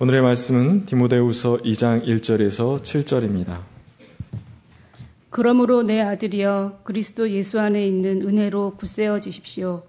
오늘의 0.00 0.22
말씀은 0.22 0.86
디모데후서 0.86 1.56
2장 1.56 2.06
1절에서 2.06 2.80
7절입니다. 2.80 3.58
그러므로 5.28 5.82
내 5.82 6.00
아들이여 6.00 6.82
그리스도 6.84 7.28
예수 7.30 7.58
안에 7.58 7.84
있는 7.84 8.22
은혜로 8.22 8.76
굳세어 8.76 9.18
지십시오. 9.18 9.82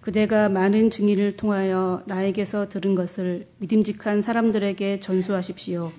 그대가 0.00 0.48
많은 0.48 0.88
증인을 0.88 1.36
통하여 1.36 2.02
나에게서 2.06 2.70
들은 2.70 2.94
것을 2.94 3.48
믿음직한 3.58 4.22
사람들에게 4.22 5.00
전수하십시오. 5.00 5.92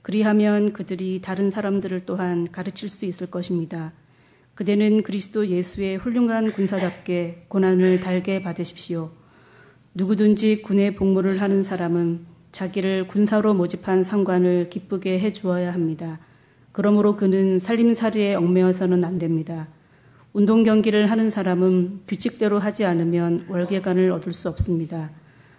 그리하면 0.00 0.72
그들이 0.72 1.20
다른 1.20 1.50
사람들을 1.50 2.06
또한 2.06 2.50
가르칠 2.50 2.88
수 2.88 3.04
있을 3.04 3.26
것입니다. 3.26 3.92
그대는 4.54 5.02
그리스도 5.02 5.48
예수의 5.48 5.98
훌륭한 5.98 6.50
군사답게 6.50 7.44
고난을 7.48 8.00
달게 8.00 8.42
받으십시오. 8.42 9.10
누구든지 9.92 10.62
군의 10.62 10.94
복무를 10.94 11.42
하는 11.42 11.62
사람은 11.62 12.31
자기를 12.52 13.08
군사로 13.08 13.54
모집한 13.54 14.02
상관을 14.02 14.68
기쁘게 14.70 15.18
해 15.18 15.32
주어야 15.32 15.72
합니다. 15.72 16.20
그러므로 16.70 17.16
그는 17.16 17.58
살림살이에 17.58 18.34
얽매여서는 18.34 19.04
안 19.04 19.18
됩니다. 19.18 19.68
운동 20.32 20.62
경기를 20.62 21.10
하는 21.10 21.28
사람은 21.28 22.02
규칙대로 22.06 22.58
하지 22.58 22.84
않으면 22.84 23.46
월계관을 23.48 24.10
얻을 24.12 24.32
수 24.32 24.48
없습니다. 24.48 25.10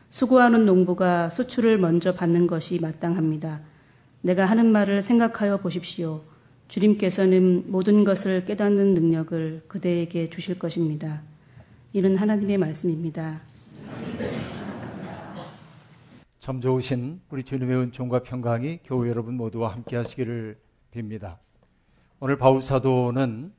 수고하는 0.09 0.65
농부가 0.65 1.29
수출을 1.29 1.77
먼저 1.77 2.13
받는 2.13 2.47
것이 2.47 2.79
마땅합니다. 2.79 3.61
내가 4.21 4.45
하는 4.45 4.71
말을 4.71 5.01
생각하여 5.01 5.57
보십시오. 5.57 6.21
주님께서는 6.67 7.65
모든 7.67 8.03
것을 8.03 8.45
깨닫는 8.45 8.93
능력을 8.93 9.63
그대에게 9.67 10.29
주실 10.29 10.57
것입니다. 10.57 11.21
이는 11.93 12.15
하나님의 12.15 12.57
말씀입니다. 12.57 13.41
참 16.43 16.59
좋으신 16.59 17.21
우리 17.29 17.41
주님의 17.45 17.77
은총과 17.77 18.23
평강이 18.23 18.79
교회 18.83 19.09
여러분 19.09 19.37
모두와 19.37 19.71
함께 19.71 19.95
하시기를 19.95 20.59
빕니다. 20.91 21.37
오늘 22.19 22.37
바울 22.37 22.61
사도는 22.61 23.53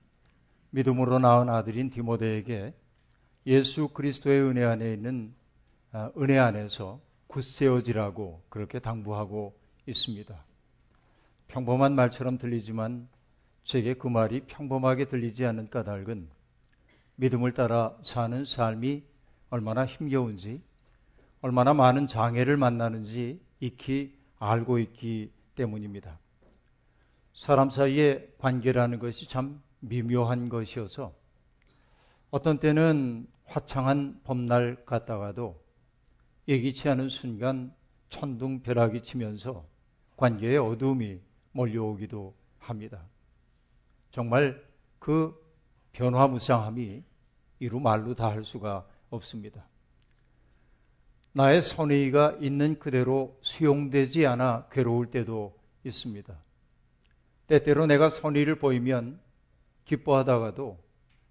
믿음으로 0.68 1.18
낳은 1.18 1.48
아들인 1.48 1.88
디모데에게 1.88 2.74
예수 3.46 3.88
그리스도의 3.88 4.42
은혜 4.42 4.64
안에 4.64 4.92
있는 4.92 5.32
아, 5.92 6.12
은혜 6.18 6.36
안에서 6.36 7.00
굳세어지라고 7.28 8.42
그렇게 8.50 8.80
당부하고 8.80 9.58
있습니다. 9.86 10.44
평범한 11.48 11.94
말처럼 11.94 12.36
들리지만 12.36 13.08
제게 13.62 13.94
그 13.94 14.08
말이 14.08 14.40
평범하게 14.40 15.06
들리지 15.06 15.46
않는 15.46 15.70
까닭은 15.70 16.28
믿음을 17.16 17.52
따라 17.52 17.96
사는 18.02 18.44
삶이 18.44 19.04
얼마나 19.48 19.86
힘겨운지 19.86 20.60
얼마나 21.44 21.74
많은 21.74 22.06
장애를 22.06 22.56
만나는지 22.56 23.38
익히 23.60 24.16
알고 24.38 24.78
있기 24.78 25.30
때문입니다. 25.56 26.18
사람 27.34 27.68
사이의 27.68 28.32
관계라는 28.38 28.98
것이 28.98 29.28
참 29.28 29.62
미묘한 29.80 30.48
것이어서 30.48 31.14
어떤 32.30 32.58
때는 32.60 33.26
화창한 33.44 34.22
봄날 34.24 34.86
같다가도 34.86 35.62
예기치 36.48 36.88
않은 36.88 37.10
순간 37.10 37.74
천둥벼락이 38.08 39.02
치면서 39.02 39.66
관계에 40.16 40.56
어두움이 40.56 41.20
몰려오기도 41.52 42.34
합니다. 42.58 43.04
정말 44.10 44.66
그 44.98 45.38
변화무쌍함이 45.92 47.02
이루 47.58 47.80
말로 47.80 48.14
다 48.14 48.30
할 48.30 48.46
수가 48.46 48.86
없습니다. 49.10 49.68
나의 51.36 51.62
선의가 51.62 52.38
있는 52.40 52.78
그대로 52.78 53.36
수용되지 53.42 54.24
않아 54.24 54.68
괴로울 54.70 55.10
때도 55.10 55.58
있습니다. 55.82 56.32
때때로 57.48 57.86
내가 57.86 58.08
선의를 58.08 58.60
보이면 58.60 59.18
기뻐하다가도 59.84 60.78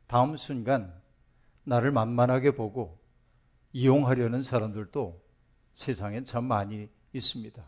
다음 0.07 0.35
순간 0.35 0.93
나를 1.63 1.91
만만하게 1.91 2.51
보고 2.51 2.99
이용하려는 3.71 4.43
사람들도 4.43 5.23
세상엔 5.73 6.25
참 6.25 6.43
많이 6.43 6.89
있습니다. 7.13 7.63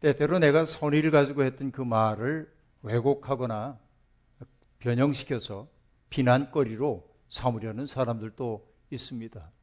때때로 0.00 0.40
내가 0.40 0.66
선의를 0.66 1.12
가지고 1.12 1.44
했던 1.44 1.70
그 1.70 1.82
말을 1.82 2.52
왜곡하거나 2.82 3.78
변형시켜서 4.80 5.68
비난거리로 6.10 7.08
삼으려는 7.30 7.86
사람들도 7.86 8.74
있습니다. 8.90 9.55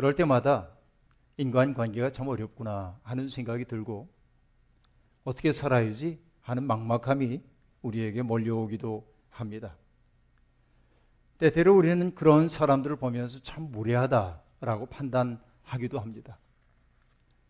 그럴 0.00 0.14
때마다 0.14 0.70
인간 1.36 1.74
관계가 1.74 2.10
참 2.10 2.26
어렵구나 2.28 2.98
하는 3.02 3.28
생각이 3.28 3.66
들고 3.66 4.08
어떻게 5.24 5.52
살아야지 5.52 6.18
하는 6.40 6.62
막막함이 6.62 7.42
우리에게 7.82 8.22
몰려오기도 8.22 9.06
합니다. 9.28 9.76
때때로 11.36 11.76
우리는 11.76 12.14
그런 12.14 12.48
사람들을 12.48 12.96
보면서 12.96 13.40
참 13.42 13.70
무례하다라고 13.72 14.86
판단하기도 14.86 16.00
합니다. 16.00 16.38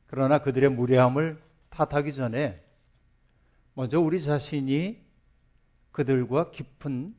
그러나 0.08 0.38
그들의 0.38 0.70
무례함을 0.70 1.40
탓하기 1.68 2.12
전에 2.14 2.64
먼저 3.74 4.00
우리 4.00 4.20
자신이 4.20 5.00
그들과 5.92 6.50
깊은 6.50 7.14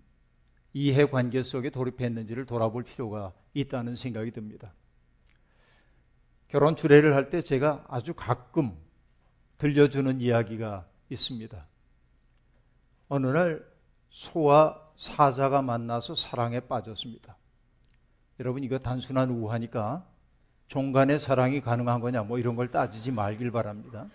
이해 0.74 1.06
관계 1.06 1.42
속에 1.42 1.70
돌입했는지를 1.70 2.46
돌아볼 2.46 2.84
필요가 2.84 3.32
있다는 3.54 3.96
생각이 3.96 4.32
듭니다. 4.32 4.74
결혼 6.52 6.76
주례를 6.76 7.16
할 7.16 7.30
때 7.30 7.42
제가 7.42 7.86
아주 7.88 8.14
가끔 8.14 8.78
들려주는 9.58 10.20
이야기가 10.20 10.86
있습니다. 11.10 11.66
어느 13.08 13.28
날 13.28 13.66
소와 14.10 14.78
사자가 14.98 15.62
만나서 15.62 16.16
사랑에 16.16 16.60
빠졌습니다. 16.60 17.38
여러분 18.42 18.66
이거 18.66 18.78
단순한 18.80 19.30
우화니까 19.30 20.06
종간의 20.68 21.20
사랑이 21.20 21.62
가능한 21.62 22.02
거냐 22.02 22.24
뭐 22.24 22.38
이런 22.38 22.58
걸 22.58 22.70
따지지 22.70 23.12
말길 23.12 23.52
바랍니다. 23.52 24.08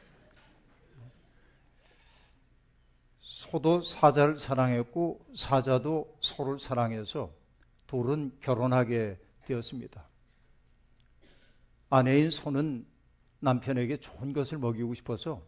소도 3.20 3.80
사자를 3.80 4.38
사랑했고 4.38 5.24
사자도 5.34 6.18
소를 6.20 6.60
사랑해서 6.60 7.30
둘은 7.86 8.36
결혼하게 8.42 9.18
되었습니다. 9.46 10.04
아내인 11.88 12.30
소는 12.30 12.86
남편에게 13.40 13.98
좋은 13.98 14.32
것을 14.32 14.58
먹이고 14.58 14.94
싶어서 14.94 15.42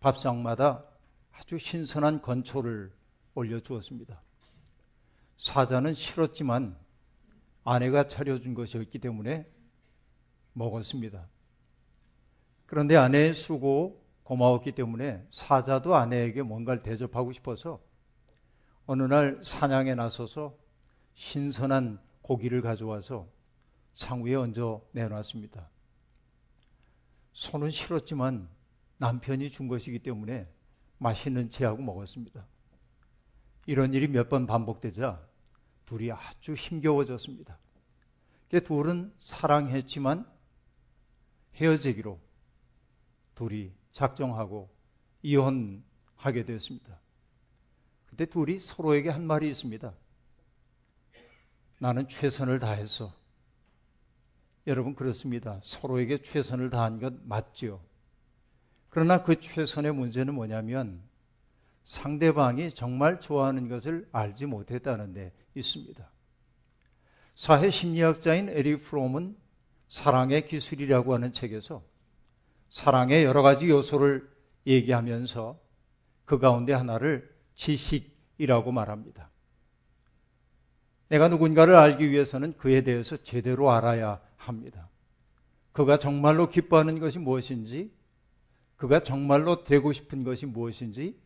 밥상마다 0.00 0.84
아주 1.32 1.58
신선한 1.58 2.22
건초를 2.22 2.92
올려주었습니다. 3.34 4.20
사자는 5.38 5.94
싫었지만 5.94 6.76
아내가 7.64 8.06
차려준 8.06 8.54
것이었기 8.54 8.98
때문에 8.98 9.48
먹었습니다. 10.52 11.28
그런데 12.66 12.96
아내의 12.96 13.34
수고 13.34 14.02
고마웠기 14.22 14.72
때문에 14.72 15.26
사자도 15.30 15.94
아내에게 15.94 16.42
뭔가를 16.42 16.82
대접하고 16.82 17.32
싶어서 17.32 17.80
어느 18.86 19.02
날 19.02 19.40
사냥에 19.44 19.94
나서서 19.94 20.56
신선한 21.14 22.00
고기를 22.22 22.62
가져와서 22.62 23.28
상위에 23.94 24.34
얹어 24.34 24.82
내놨습니다. 24.92 25.68
손은 27.32 27.70
싫었지만 27.70 28.48
남편이 28.98 29.50
준 29.50 29.68
것이기 29.68 29.98
때문에 30.00 30.48
맛있는 30.98 31.50
체하고 31.50 31.82
먹었습니다. 31.82 32.46
이런 33.66 33.94
일이 33.94 34.08
몇 34.08 34.28
번 34.28 34.46
반복되자 34.46 35.26
둘이 35.84 36.12
아주 36.12 36.54
힘겨워졌습니다. 36.54 37.58
둘은 38.64 39.14
사랑했지만 39.20 40.30
헤어지기로 41.54 42.20
둘이 43.34 43.72
작정하고 43.92 44.70
이혼하게 45.22 46.44
되었습니다. 46.44 47.00
그때 48.06 48.26
둘이 48.26 48.58
서로에게 48.58 49.08
한 49.08 49.26
말이 49.26 49.48
있습니다. 49.48 49.94
나는 51.78 52.08
최선을 52.08 52.58
다해서 52.58 53.14
여러분 54.66 54.94
그렇습니다. 54.94 55.60
서로에게 55.62 56.22
최선을 56.22 56.70
다한 56.70 57.00
것 57.00 57.14
맞지요. 57.24 57.80
그러나 58.88 59.22
그 59.22 59.40
최선의 59.40 59.92
문제는 59.92 60.34
뭐냐면 60.34 61.00
상대방이 61.84 62.72
정말 62.74 63.20
좋아하는 63.20 63.68
것을 63.68 64.08
알지 64.12 64.46
못했다는 64.46 65.14
데 65.14 65.32
있습니다. 65.54 66.08
사회 67.34 67.70
심리학자인 67.70 68.48
에리 68.50 68.80
프롬은 68.80 69.36
사랑의 69.88 70.46
기술이라고 70.46 71.14
하는 71.14 71.32
책에서 71.32 71.82
사랑의 72.70 73.24
여러 73.24 73.42
가지 73.42 73.68
요소를 73.68 74.30
얘기하면서 74.66 75.60
그 76.24 76.38
가운데 76.38 76.72
하나를 76.72 77.34
지식이라고 77.56 78.72
말합니다. 78.72 79.30
내가 81.08 81.28
누군가를 81.28 81.74
알기 81.74 82.10
위해서는 82.10 82.56
그에 82.56 82.82
대해서 82.82 83.18
제대로 83.18 83.70
알아야 83.70 84.20
합니다. 84.46 84.88
그가 85.72 85.98
정말로 85.98 86.48
기뻐하는 86.48 86.98
것이 86.98 87.18
무엇인지, 87.18 87.92
그가 88.76 89.00
정말로 89.00 89.64
되고 89.64 89.92
싶은 89.92 90.24
것이 90.24 90.46
무엇인지, 90.46 91.18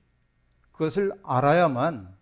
그것을 0.72 1.12
알아야만 1.24 2.14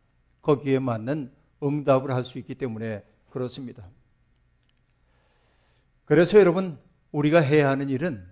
거기에 0.43 0.79
맞는 0.79 1.33
응답을 1.63 2.13
할 2.13 2.25
수 2.25 2.39
있기 2.39 2.55
때문에 2.55 3.05
그렇습니다. 3.31 3.89
그래서 6.05 6.39
여러분, 6.39 6.79
우리가 7.13 7.41
해야 7.41 7.69
하는 7.71 7.89
일은 7.89 8.25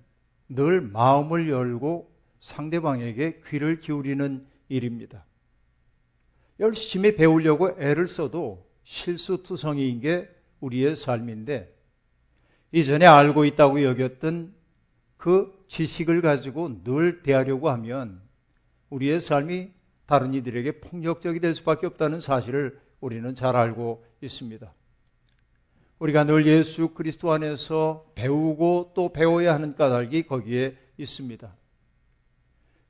늘 0.48 0.80
마음을 0.80 1.48
열고 1.48 2.12
상대방에게 2.40 3.42
귀를 3.46 3.78
기울이는 3.78 4.46
일입니다. 4.68 5.24
열심히 6.60 7.16
배우려고 7.16 7.70
애를 7.80 8.06
써도 8.08 8.68
실수투성이인 8.84 10.00
게 10.00 10.28
우리의 10.60 10.96
삶인데 10.96 11.74
이전에 12.72 13.06
알고 13.06 13.44
있다고 13.44 13.82
여겼던 13.82 14.54
그 15.18 15.64
지식을 15.68 16.22
가지고 16.22 16.82
늘 16.82 17.22
대하려고 17.22 17.70
하면 17.70 18.20
우리의 18.90 19.20
삶이 19.20 19.70
다른 20.06 20.34
이들에게 20.34 20.80
폭력적이 20.80 21.40
될 21.40 21.54
수밖에 21.54 21.86
없다는 21.86 22.20
사실을 22.20 22.80
우리는 23.00 23.34
잘 23.34 23.56
알고 23.56 24.04
있습니다. 24.20 24.72
우리가 25.98 26.24
늘 26.24 26.46
예수 26.46 26.88
그리스도 26.88 27.30
안에서 27.30 28.10
배우고 28.14 28.92
또 28.94 29.12
배워야 29.12 29.54
하는 29.54 29.76
까닭이 29.76 30.24
거기에 30.24 30.76
있습니다. 30.96 31.54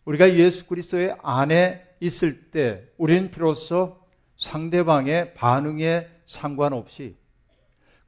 우리가 0.05 0.35
예수 0.35 0.67
그리스도의 0.67 1.17
안에 1.23 1.87
있을 2.01 2.51
때 2.51 2.89
우리는 2.97 3.31
비로소 3.31 4.01
상대방의 4.37 5.35
반응에 5.35 6.09
상관없이 6.27 7.17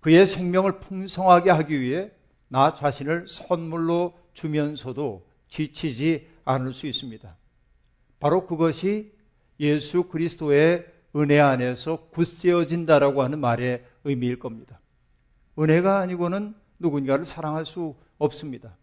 그의 0.04 0.26
생명을 0.26 0.80
풍성하게 0.80 1.50
하기 1.50 1.80
위해 1.80 2.10
나 2.48 2.74
자신을 2.74 3.26
선물로 3.26 4.12
주면서도 4.34 5.26
지치지 5.48 6.28
않을 6.44 6.74
수 6.74 6.86
있습니다. 6.86 7.34
바로 8.20 8.46
그것이 8.46 9.14
예수 9.60 10.02
그리스도의 10.02 10.84
은혜 11.16 11.40
안에서 11.40 12.08
굳세어진다라고 12.10 13.22
하는 13.22 13.38
말의 13.38 13.82
의미일 14.04 14.38
겁니다. 14.38 14.78
은혜가 15.58 16.00
아니고는 16.00 16.54
누군가를 16.78 17.24
사랑할 17.24 17.64
수 17.64 17.94
없습니다. 18.18 18.76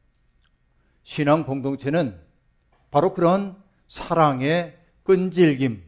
신앙 1.04 1.46
공동체는 1.46 2.20
바로 2.90 3.14
그런 3.14 3.56
사랑의 3.88 4.76
끈질김, 5.04 5.84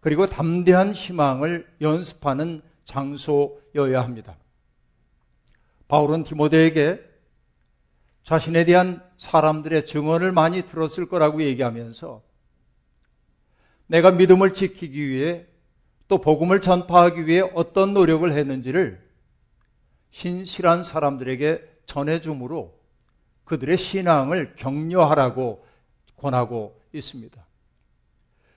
그리고 0.00 0.24
담대한 0.24 0.92
희망을 0.92 1.70
연습하는 1.82 2.62
장소여야 2.86 4.02
합니다. 4.02 4.38
바울은 5.88 6.24
디모데에게 6.24 7.00
자신에 8.22 8.64
대한 8.64 9.02
사람들의 9.18 9.86
증언을 9.86 10.32
많이 10.32 10.62
들었을 10.62 11.06
거라고 11.06 11.42
얘기하면서 11.42 12.22
내가 13.86 14.10
믿음을 14.10 14.54
지키기 14.54 15.08
위해 15.08 15.46
또 16.08 16.18
복음을 16.18 16.60
전파하기 16.60 17.26
위해 17.26 17.40
어떤 17.54 17.94
노력을 17.94 18.30
했는지를 18.30 19.02
신실한 20.10 20.84
사람들에게 20.84 21.62
전해줌으로 21.86 22.78
그들의 23.44 23.76
신앙을 23.76 24.54
격려하라고 24.56 25.64
권하고 26.16 26.80
있습니다. 26.92 27.44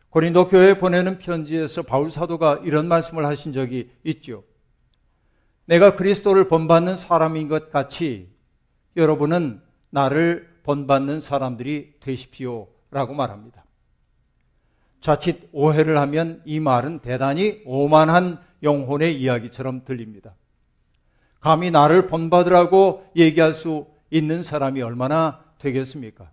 고린도 0.09 0.47
교회에 0.47 0.77
보내는 0.77 1.17
편지에서 1.17 1.81
바울 1.81 2.11
사도가 2.11 2.61
이런 2.63 2.87
말씀을 2.87 3.25
하신 3.25 3.51
적이 3.53 3.91
있죠. 4.03 4.43
내가 5.67 5.95
그리스도를 5.95 6.47
본받는 6.47 6.95
사람인 6.95 7.49
것 7.49 7.71
같이 7.71 8.29
여러분은 8.95 9.61
나를 9.89 10.49
본받는 10.63 11.19
사람들이 11.19 11.95
되십시오. 11.99 12.67
라고 12.89 13.13
말합니다. 13.13 13.65
자칫 15.01 15.49
오해를 15.51 15.97
하면 15.97 16.41
이 16.45 16.59
말은 16.59 16.99
대단히 16.99 17.61
오만한 17.65 18.39
영혼의 18.63 19.19
이야기처럼 19.21 19.83
들립니다. 19.85 20.35
감히 21.41 21.69
나를 21.69 22.07
본받으라고 22.07 23.11
얘기할 23.15 23.53
수 23.53 23.87
있는 24.09 24.43
사람이 24.43 24.81
얼마나 24.81 25.43
되겠습니까? 25.59 26.31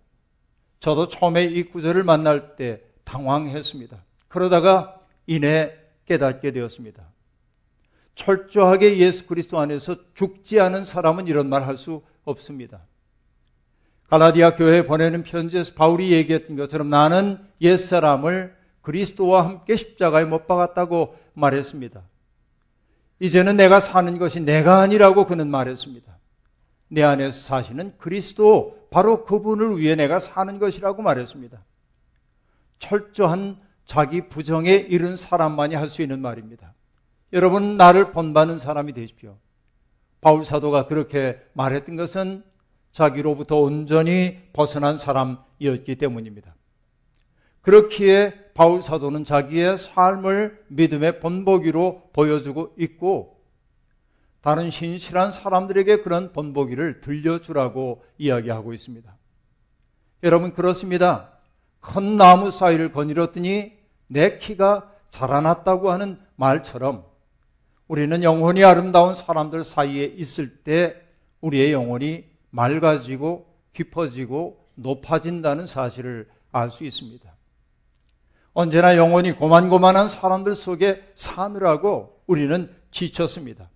저도 0.78 1.08
처음에 1.08 1.44
이 1.44 1.64
구절을 1.64 2.04
만날 2.04 2.56
때 2.56 2.82
당황했습니다. 3.04 4.02
그러다가 4.28 5.00
이내 5.26 5.72
깨닫게 6.06 6.52
되었습니다. 6.52 7.13
철저하게 8.14 8.98
예수 8.98 9.26
그리스도 9.26 9.58
안에서 9.58 9.96
죽지 10.14 10.60
않은 10.60 10.84
사람은 10.84 11.26
이런 11.26 11.48
말 11.48 11.62
할 11.62 11.76
수 11.76 12.02
없습니다. 12.24 12.80
갈라디아 14.08 14.54
교회에 14.54 14.86
보내는 14.86 15.22
편지에서 15.24 15.74
바울이 15.74 16.12
얘기했던 16.12 16.56
것처럼 16.56 16.88
나는 16.90 17.38
옛사람을 17.60 18.54
그리스도와 18.82 19.44
함께 19.44 19.76
십자가에 19.76 20.24
못 20.24 20.46
박았다고 20.46 21.16
말했습니다. 21.34 22.02
이제는 23.20 23.56
내가 23.56 23.80
사는 23.80 24.18
것이 24.18 24.40
내가 24.40 24.80
아니라고 24.80 25.26
그는 25.26 25.48
말했습니다. 25.48 26.16
내 26.88 27.02
안에서 27.02 27.40
사시는 27.40 27.94
그리스도 27.98 28.86
바로 28.90 29.24
그분을 29.24 29.78
위해 29.78 29.96
내가 29.96 30.20
사는 30.20 30.58
것이라고 30.58 31.02
말했습니다. 31.02 31.58
철저한 32.78 33.58
자기 33.86 34.28
부정에 34.28 34.72
이른 34.74 35.16
사람만이 35.16 35.74
할 35.74 35.88
수 35.88 36.02
있는 36.02 36.20
말입니다. 36.20 36.74
여러분 37.34 37.76
나를 37.76 38.12
본받는 38.12 38.60
사람이 38.60 38.92
되십시오. 38.92 39.36
바울 40.20 40.44
사도가 40.44 40.86
그렇게 40.86 41.36
말했던 41.54 41.96
것은 41.96 42.44
자기로부터 42.92 43.58
온전히 43.58 44.38
벗어난 44.52 44.98
사람이었기 44.98 45.96
때문입니다. 45.96 46.54
그렇기에 47.60 48.52
바울 48.54 48.82
사도는 48.82 49.24
자기의 49.24 49.78
삶을 49.78 50.64
믿음의 50.68 51.18
본보기로 51.18 52.10
보여주고 52.12 52.74
있고 52.78 53.42
다른 54.40 54.70
신실한 54.70 55.32
사람들에게 55.32 56.02
그런 56.02 56.32
본보기를 56.32 57.00
들려주라고 57.00 58.04
이야기하고 58.16 58.72
있습니다. 58.72 59.12
여러분 60.22 60.54
그렇습니다. 60.54 61.32
큰 61.80 62.16
나무 62.16 62.52
사이를 62.52 62.92
거닐었더니 62.92 63.72
내 64.06 64.38
키가 64.38 64.92
자라났다고 65.10 65.90
하는 65.90 66.20
말처럼 66.36 67.13
우리는 67.86 68.22
영혼이 68.22 68.64
아름다운 68.64 69.14
사람들 69.14 69.64
사이에 69.64 70.04
있을 70.04 70.62
때 70.62 70.96
우리의 71.40 71.72
영혼이 71.72 72.24
맑아지고 72.50 73.46
깊어지고 73.72 74.64
높아진다는 74.76 75.66
사실을 75.66 76.28
알 76.52 76.70
수 76.70 76.84
있습니다. 76.84 77.34
언제나 78.52 78.96
영혼이 78.96 79.32
고만고만한 79.32 80.08
사람들 80.08 80.54
속에 80.54 81.12
사느라고 81.16 82.22
우리는 82.26 82.72
지쳤습니다. 82.92 83.68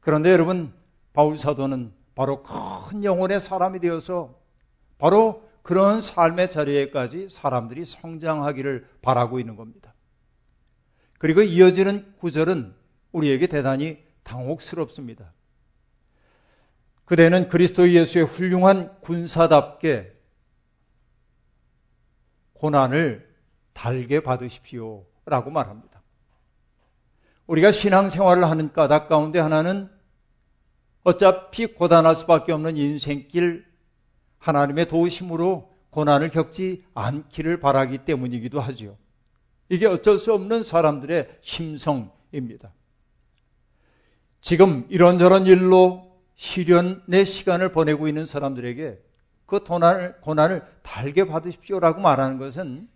그런데 0.00 0.32
여러분, 0.32 0.72
바울 1.12 1.36
사도는 1.38 1.92
바로 2.14 2.42
큰 2.42 3.04
영혼의 3.04 3.40
사람이 3.40 3.80
되어서 3.80 4.34
바로 4.96 5.46
그런 5.62 6.00
삶의 6.00 6.50
자리에까지 6.50 7.28
사람들이 7.30 7.84
성장하기를 7.84 8.88
바라고 9.02 9.38
있는 9.38 9.54
겁니다. 9.54 9.92
그리고 11.18 11.42
이어지는 11.42 12.14
구절은 12.20 12.74
우리에게 13.12 13.46
대단히 13.46 13.98
당혹스럽습니다. 14.22 15.32
그대는 17.04 17.48
그리스도 17.48 17.90
예수의 17.90 18.26
훌륭한 18.26 19.00
군사답게 19.00 20.12
고난을 22.52 23.34
달게 23.72 24.20
받으십시오. 24.20 25.06
라고 25.24 25.50
말합니다. 25.50 26.02
우리가 27.46 27.72
신앙생활을 27.72 28.44
하는 28.44 28.72
까닭 28.72 29.08
가운데 29.08 29.38
하나는 29.38 29.90
어차피 31.02 31.66
고단할 31.66 32.14
수밖에 32.16 32.52
없는 32.52 32.76
인생길 32.76 33.64
하나님의 34.38 34.88
도우심으로 34.88 35.72
고난을 35.90 36.30
겪지 36.30 36.84
않기를 36.92 37.60
바라기 37.60 37.98
때문이기도 37.98 38.60
하지요. 38.60 38.96
이게 39.70 39.86
어쩔 39.86 40.18
수 40.18 40.34
없는 40.34 40.64
사람들의 40.64 41.38
심성입니다. 41.40 42.72
지금 44.40 44.86
이런저런 44.88 45.46
일로 45.46 46.08
시련의 46.36 47.26
시간을 47.26 47.72
보내고 47.72 48.08
있는 48.08 48.26
사람들에게 48.26 49.02
그 49.46 49.60
고난을, 49.60 50.20
고난을 50.20 50.62
달게 50.82 51.26
받으십시오라고 51.26 52.00
말하는 52.00 52.38
것은 52.38 52.88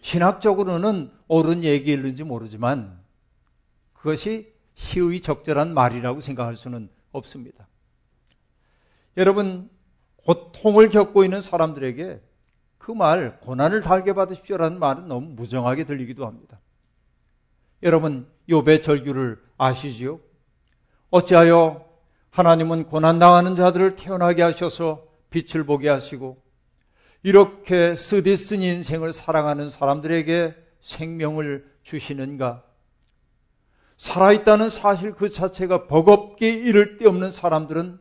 신학적으로는 0.00 1.10
옳은 1.28 1.64
얘기일는지 1.64 2.24
모르지만 2.24 2.98
그것이 3.94 4.52
시의 4.74 5.20
적절한 5.20 5.74
말이라고 5.74 6.20
생각할 6.20 6.56
수는 6.56 6.88
없습니다. 7.12 7.66
여러분, 9.16 9.68
고통을 10.16 10.88
겪고 10.88 11.24
있는 11.24 11.42
사람들에게 11.42 12.20
그 12.78 12.92
말, 12.92 13.40
고난을 13.40 13.80
달게 13.80 14.12
받으십시오라는 14.14 14.78
말은 14.78 15.08
너무 15.08 15.28
무정하게 15.30 15.84
들리기도 15.84 16.26
합니다. 16.26 16.58
여러분, 17.82 18.26
요배 18.48 18.80
절규를 18.80 19.42
아시지요? 19.60 20.20
어찌하여 21.10 21.84
하나님은 22.30 22.84
고난당하는 22.84 23.56
자들을 23.56 23.94
태어나게 23.94 24.42
하셔서 24.42 25.04
빛을 25.28 25.64
보게 25.64 25.90
하시고 25.90 26.40
이렇게 27.22 27.94
쓰디 27.94 28.38
쓴 28.38 28.62
인생을 28.62 29.12
사랑하는 29.12 29.68
사람들에게 29.68 30.54
생명을 30.80 31.70
주시는가? 31.82 32.62
살아있다는 33.98 34.70
사실 34.70 35.12
그 35.12 35.28
자체가 35.28 35.86
버겁게 35.86 36.48
이를 36.48 36.96
데 36.96 37.06
없는 37.06 37.30
사람들은 37.30 38.00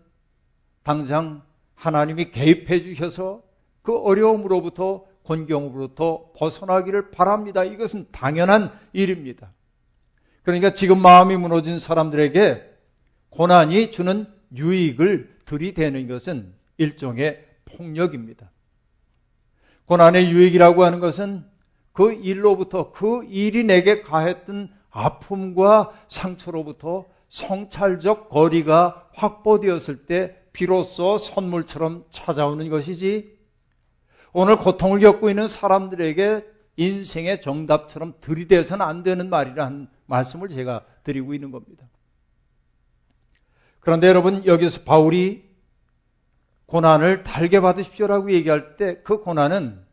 당장 0.83 1.43
하나님이 1.75 2.31
개입해 2.31 2.81
주셔서 2.81 3.43
그 3.81 3.97
어려움으로부터 3.97 5.03
곤경으로부터 5.23 6.31
벗어나기를 6.37 7.11
바랍니다. 7.11 7.65
이것은 7.65 8.07
당연한 8.13 8.71
일입니다. 8.93 9.51
그러니까 10.49 10.73
지금 10.73 10.99
마음이 10.99 11.37
무너진 11.37 11.77
사람들에게 11.77 12.63
고난이 13.29 13.91
주는 13.91 14.25
유익을 14.55 15.37
들이대는 15.45 16.07
것은 16.07 16.55
일종의 16.77 17.45
폭력입니다. 17.65 18.49
고난의 19.85 20.31
유익이라고 20.31 20.83
하는 20.83 20.99
것은 20.99 21.45
그 21.93 22.13
일로부터 22.13 22.91
그 22.91 23.25
일이 23.25 23.63
내게 23.63 24.01
가했던 24.01 24.71
아픔과 24.89 25.91
상처로부터 26.07 27.05
성찰적 27.27 28.29
거리가 28.29 29.09
확보되었을 29.13 30.07
때 30.07 30.35
비로소 30.51 31.19
선물처럼 31.19 32.05
찾아오는 32.09 32.67
것이지 32.69 33.37
오늘 34.33 34.55
고통을 34.55 34.99
겪고 34.99 35.29
있는 35.29 35.47
사람들에게 35.47 36.43
인생의 36.77 37.41
정답처럼 37.41 38.15
들이대서는 38.19 38.83
안 38.83 39.03
되는 39.03 39.29
말이라는 39.29 39.98
말씀을 40.09 40.49
제가 40.49 40.83
드리고 41.03 41.33
있는 41.33 41.51
겁니다. 41.51 41.87
그런데 43.79 44.07
여러분 44.07 44.45
여기서 44.45 44.81
바울이 44.81 45.47
고난을 46.65 47.23
달게 47.23 47.61
받으십시오라고 47.61 48.31
얘기할 48.31 48.75
때 48.75 49.01
그 49.03 49.21
고난은 49.21 49.83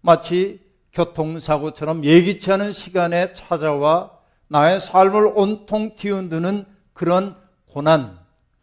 마치 0.00 0.60
교통사고처럼 0.92 2.04
예기치 2.04 2.50
않은 2.52 2.72
시간에 2.72 3.32
찾아와 3.34 4.18
나의 4.48 4.80
삶을 4.80 5.32
온통 5.36 5.94
뒤흔드는 5.94 6.64
그런 6.92 7.36
고난, 7.68 8.18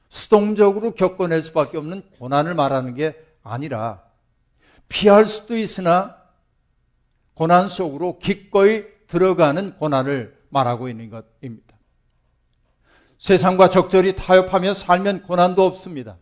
수동적으로 0.09 0.91
겪어낼 0.91 1.41
수밖에 1.41 1.77
없는 1.77 2.03
고난을 2.19 2.53
말하는 2.55 2.95
게 2.95 3.15
아니라 3.43 4.03
피할 4.89 5.25
수도 5.25 5.55
있으나 5.55 6.17
고난 7.33 7.69
속으로 7.69 8.19
기꺼이 8.19 8.83
들어가는 9.07 9.75
고난을 9.75 10.37
말하고 10.57 10.89
있는 10.89 11.09
것입니다. 11.09 11.77
세상과 13.19 13.69
적절히 13.69 14.15
타협하며 14.15 14.73
살면 14.73 15.23
고난도 15.23 15.65
없습니다. 15.65 16.17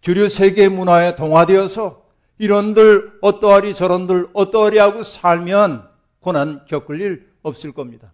주류 0.00 0.28
세계 0.28 0.68
문화에 0.68 1.16
동화되어서 1.16 2.04
이런들 2.38 3.18
어떠하리 3.22 3.74
저런들 3.74 4.28
어떠하리 4.34 4.78
하고 4.78 5.02
살면 5.02 5.88
고난 6.20 6.64
겪을 6.66 7.00
일 7.00 7.32
없을 7.42 7.72
겁니다. 7.72 8.12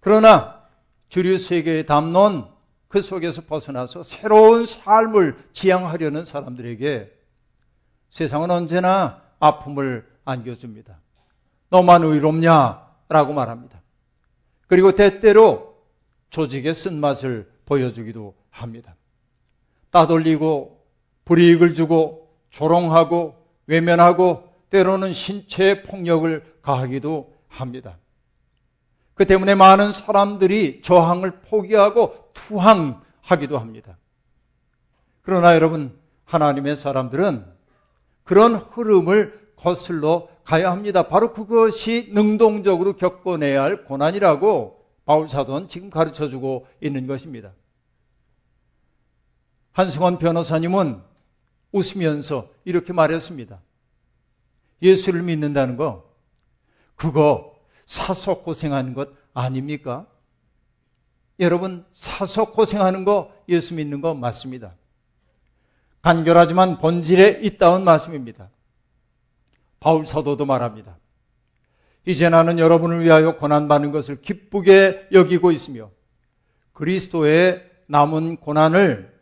그러나 0.00 0.60
주류 1.08 1.38
세계의 1.38 1.86
담론 1.86 2.48
그 2.88 3.02
속에서 3.02 3.42
벗어나서 3.42 4.02
새로운 4.02 4.66
삶을 4.66 5.38
지향하려는 5.52 6.24
사람들에게 6.24 7.12
세상은 8.10 8.50
언제나 8.50 9.22
아픔을 9.38 10.08
안겨줍니다. 10.24 10.98
너만 11.68 12.02
의롭냐? 12.02 12.90
라고 13.08 13.32
말합니다. 13.32 13.79
그리고 14.70 14.92
때때로 14.92 15.74
조직의 16.30 16.76
쓴맛을 16.76 17.50
보여주기도 17.66 18.36
합니다. 18.50 18.94
따돌리고 19.90 20.86
불이익을 21.24 21.74
주고 21.74 22.32
조롱하고 22.50 23.34
외면하고 23.66 24.48
때로는 24.70 25.12
신체의 25.12 25.82
폭력을 25.82 26.58
가하기도 26.62 27.34
합니다. 27.48 27.98
그 29.14 29.26
때문에 29.26 29.56
많은 29.56 29.92
사람들이 29.92 30.82
저항을 30.84 31.40
포기하고 31.40 32.30
투항하기도 32.32 33.58
합니다. 33.58 33.98
그러나 35.22 35.56
여러분, 35.56 35.98
하나님의 36.26 36.76
사람들은 36.76 37.44
그런 38.22 38.54
흐름을 38.54 39.54
거슬러 39.56 40.28
가야 40.50 40.72
합니다. 40.72 41.06
바로 41.06 41.32
그것이 41.32 42.10
능동적으로 42.12 42.96
겪어내야 42.96 43.62
할 43.62 43.84
고난이라고 43.84 44.84
바울 45.04 45.28
사도는 45.28 45.68
지금 45.68 45.90
가르쳐 45.90 46.28
주고 46.28 46.66
있는 46.80 47.06
것입니다. 47.06 47.52
한승원 49.70 50.18
변호사님은 50.18 51.02
웃으면서 51.70 52.48
이렇게 52.64 52.92
말했습니다. 52.92 53.60
예수를 54.82 55.22
믿는다는 55.22 55.76
거, 55.76 56.10
그거 56.96 57.54
사서 57.86 58.42
고생하는 58.42 58.94
것 58.94 59.08
아닙니까? 59.32 60.08
여러분, 61.38 61.86
사서 61.94 62.50
고생하는 62.50 63.04
거 63.04 63.32
예수 63.48 63.74
믿는 63.74 64.00
거 64.00 64.14
맞습니다. 64.14 64.74
간결하지만 66.02 66.78
본질에 66.78 67.38
있다는 67.44 67.84
말씀입니다. 67.84 68.50
바울 69.80 70.04
사도도 70.04 70.44
말합니다. 70.44 70.98
이제 72.06 72.28
나는 72.28 72.58
여러분을 72.58 73.02
위하여 73.02 73.36
고난받는 73.36 73.92
것을 73.92 74.20
기쁘게 74.20 75.08
여기고 75.12 75.52
있으며 75.52 75.90
그리스도의 76.72 77.68
남은 77.86 78.36
고난을 78.36 79.18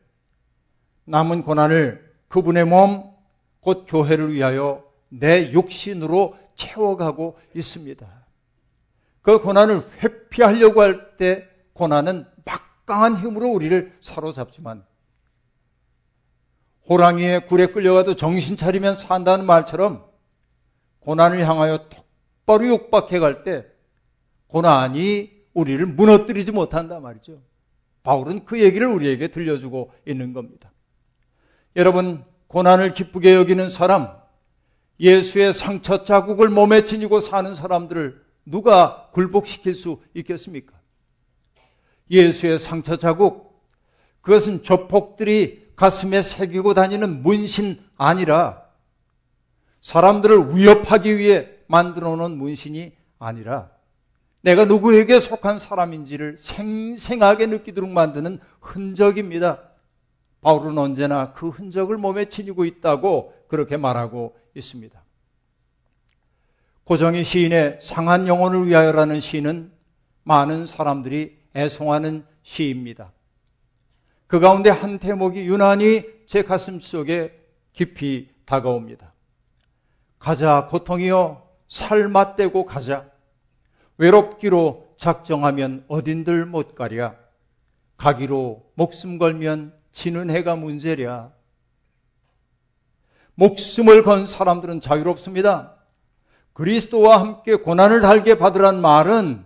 남은 1.05 1.43
고난을 1.43 2.12
그분의 2.29 2.67
몸, 2.67 3.15
곧 3.61 3.87
교회를 3.88 4.33
위하여 4.33 4.85
내 5.09 5.53
육신으로 5.53 6.37
채워가고 6.55 7.38
있습니다. 7.55 8.07
그 9.23 9.41
고난을 9.41 9.83
회피하려고 10.03 10.83
할 10.83 11.17
때 11.19 11.49
고난은 11.73 12.27
막강한 12.45 13.17
힘으로 13.17 13.49
우리를 13.49 13.93
사로잡지만 14.00 14.85
호랑이의 16.88 17.47
굴에 17.47 17.67
끌려가도 17.67 18.17
정신 18.17 18.57
차리면 18.57 18.97
산다는 18.97 19.47
말처럼 19.47 20.08
고난을 21.00 21.47
향하여 21.47 21.88
똑바로 21.88 22.67
육박해 22.67 23.19
갈 23.19 23.45
때 23.45 23.67
고난이 24.49 25.38
우리를 25.55 25.85
무너뜨리지 25.87 26.52
못한다 26.52 27.00
말이죠. 27.00 27.40
바울은 28.02 28.45
그 28.45 28.61
얘기를 28.61 28.87
우리에게 28.87 29.28
들려주고 29.28 29.93
있는 30.07 30.33
겁니다. 30.33 30.73
여러분, 31.76 32.25
고난을 32.47 32.93
기쁘게 32.93 33.35
여기는 33.35 33.69
사람, 33.69 34.17
예수의 35.00 35.52
상처 35.52 36.05
자국을 36.05 36.49
몸에 36.49 36.85
지니고 36.85 37.21
사는 37.21 37.55
사람들을 37.55 38.25
누가 38.47 39.11
굴복시킬 39.12 39.75
수 39.75 40.00
있겠습니까? 40.14 40.75
예수의 42.11 42.59
상처 42.59 42.97
자국, 42.97 43.62
그것은 44.23 44.62
조폭들이 44.62 45.69
가슴에 45.76 46.23
새기고 46.23 46.75
다니는 46.75 47.23
문신 47.23 47.81
아니라 47.97 48.62
사람들을 49.80 50.56
위협하기 50.56 51.18
위해 51.18 51.49
만들어 51.66 52.16
놓은 52.16 52.37
문신이 52.37 52.92
아니라 53.18 53.70
내가 54.40 54.64
누구에게 54.64 55.20
속한 55.20 55.58
사람인지를 55.58 56.37
생생하게 56.38 57.47
느끼도록 57.47 57.90
만드는 57.90 58.38
흔적입니다. 58.61 59.62
바울은 60.40 60.78
언제나 60.78 61.32
그 61.32 61.49
흔적을 61.49 61.99
몸에 61.99 62.26
지니고 62.26 62.64
있다고 62.64 63.35
그렇게 63.49 63.76
말하고 63.76 64.37
있습니다. 64.54 65.02
고정희 66.85 67.25
시인의 67.25 67.80
상한 67.82 68.28
영혼을 68.28 68.66
위하여라는 68.66 69.20
시는 69.20 69.73
많은 70.23 70.66
사람들이 70.66 71.37
애송하는 71.54 72.25
시입니다. 72.42 73.12
그 74.26 74.40
가운데 74.40 74.70
한 74.70 74.99
대목이 74.99 75.40
유난히 75.40 76.04
제 76.26 76.42
가슴 76.42 76.80
속에 76.80 77.38
깊이 77.73 78.28
다가옵니다. 78.44 79.12
가자, 80.19 80.67
고통이여, 80.69 81.47
살 81.69 82.09
맞대고 82.09 82.65
가자. 82.65 83.11
외롭기로 83.99 84.95
작정하면 84.97 85.85
어딘들 85.89 86.47
못 86.47 86.75
가랴. 86.75 87.15
가기로 87.97 88.71
목숨 88.75 89.19
걸면 89.19 89.75
지는 89.93 90.31
해가 90.31 90.57
문제랴. 90.57 91.33
목숨을 93.35 94.03
건 94.03 94.27
사람들은 94.27 94.81
자유롭습니다. 94.81 95.75
그리스도와 96.53 97.21
함께 97.21 97.55
고난을 97.55 98.01
달게 98.01 98.37
받으란 98.37 98.81
말은 98.81 99.45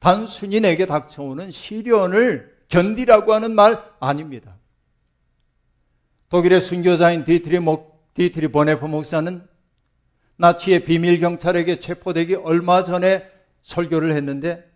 단순히 0.00 0.60
내게 0.60 0.86
닥쳐오는 0.86 1.50
시련을 1.50 2.54
견디라고 2.68 3.32
하는 3.32 3.54
말 3.54 3.82
아닙니다. 4.00 4.56
독일의 6.28 6.60
순교자인 6.60 7.24
디트리, 7.24 7.60
목, 7.60 8.12
디트리히 8.14 8.48
본회퍼 8.48 8.84
목사는 8.84 9.46
나치의 10.36 10.84
비밀 10.84 11.20
경찰에게 11.20 11.78
체포되기 11.78 12.34
얼마 12.34 12.84
전에 12.84 13.28
설교를 13.62 14.12
했는데 14.12 14.68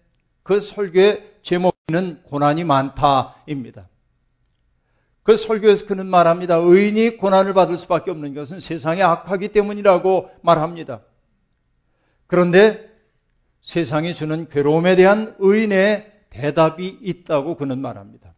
그 0.43 0.61
설교의 0.61 1.35
제목은 1.43 2.23
고난이 2.23 2.65
많다입니다. 2.65 3.89
그 5.23 5.37
설교에서 5.37 5.87
그는 5.87 6.07
말합니다. 6.07 6.57
의인이 6.57 7.19
고난을 7.19 7.53
받을 7.53 7.77
수밖에 7.77 8.11
없는 8.11 8.33
것은 8.33 8.61
세상이 8.61 9.03
악하기 9.03 9.49
때문이라고 9.49 10.31
말합니다. 10.41 11.03
그런데 12.27 12.89
세상이 13.61 14.15
주는 14.15 14.49
괴로움에 14.49 14.97
대한 14.97 15.35
의인의 15.39 16.13
대답이 16.31 16.99
있다고 17.03 17.57
그는 17.57 17.79
말합니다. 17.79 18.35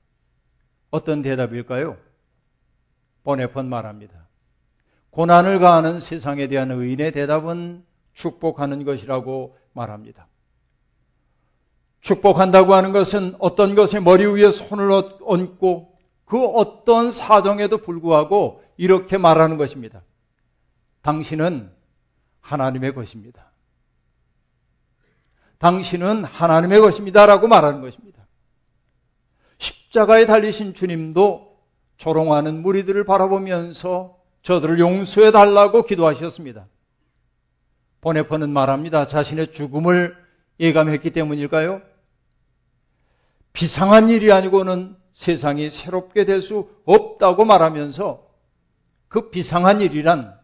어떤 0.90 1.22
대답일까요? 1.22 1.96
보네폰 3.22 3.68
말합니다. 3.68 4.19
고난을 5.10 5.58
가하는 5.58 6.00
세상에 6.00 6.46
대한 6.46 6.70
의인의 6.70 7.12
대답은 7.12 7.84
축복하는 8.14 8.84
것이라고 8.84 9.56
말합니다. 9.72 10.28
축복한다고 12.00 12.74
하는 12.74 12.92
것은 12.92 13.34
어떤 13.38 13.74
것에 13.74 14.00
머리 14.00 14.24
위에 14.26 14.50
손을 14.50 14.90
얹고 15.22 15.98
그 16.24 16.44
어떤 16.46 17.12
사정에도 17.12 17.78
불구하고 17.78 18.62
이렇게 18.76 19.18
말하는 19.18 19.58
것입니다. 19.58 20.02
당신은 21.02 21.70
하나님의 22.40 22.94
것입니다. 22.94 23.50
당신은 25.58 26.24
하나님의 26.24 26.80
것입니다 26.80 27.26
라고 27.26 27.48
말하는 27.48 27.82
것입니다. 27.82 28.26
십자가에 29.58 30.24
달리신 30.24 30.72
주님도 30.72 31.58
조롱하는 31.98 32.62
무리들을 32.62 33.04
바라보면서 33.04 34.19
저들을 34.42 34.78
용서해 34.78 35.30
달라고 35.30 35.82
기도하셨습니다. 35.82 36.66
보네퍼는 38.00 38.50
말합니다. 38.50 39.06
자신의 39.06 39.52
죽음을 39.52 40.16
예감했기 40.58 41.10
때문일까요? 41.10 41.82
비상한 43.52 44.08
일이 44.08 44.32
아니고는 44.32 44.96
세상이 45.12 45.70
새롭게 45.70 46.24
될 46.24 46.40
수 46.40 46.70
없다고 46.84 47.44
말하면서 47.44 48.26
그 49.08 49.30
비상한 49.30 49.80
일이란 49.80 50.38